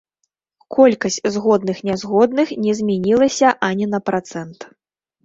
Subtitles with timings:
[0.75, 4.59] Колькасць згодных-нязгодных не змянілася ані на працэнт.